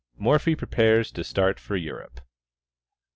[0.17, 2.21] MORPHY PREPARES TO START FOR EUROPE.